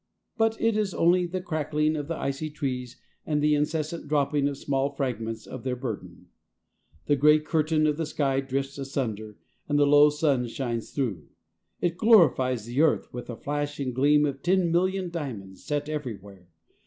But 0.35 0.59
it 0.59 0.75
is 0.75 0.95
only 0.95 1.27
the 1.27 1.41
crackling 1.43 1.95
of 1.95 2.07
the 2.07 2.17
icy 2.17 2.49
trees 2.49 2.99
and 3.23 3.39
the 3.39 3.53
incessant 3.53 4.07
dropping 4.07 4.47
of 4.47 4.57
small 4.57 4.89
fragments 4.89 5.45
of 5.45 5.63
their 5.63 5.75
burden. 5.75 6.29
The 7.05 7.15
gray 7.15 7.37
curtain 7.37 7.85
of 7.85 7.97
the 7.97 8.07
sky 8.07 8.39
drifts 8.39 8.79
asunder, 8.79 9.37
and 9.69 9.77
the 9.77 9.85
low 9.85 10.09
sun 10.09 10.47
shines 10.47 10.89
through. 10.89 11.27
It 11.81 11.97
glorifies 11.99 12.65
the 12.65 12.81
earth 12.81 13.13
with 13.13 13.27
the 13.27 13.35
flash 13.37 13.79
and 13.79 13.93
gleam 13.93 14.25
of 14.25 14.41
ten 14.41 14.71
million 14.71 15.11
diamonds 15.11 15.63
set 15.63 15.87
everywhere. 15.87 16.47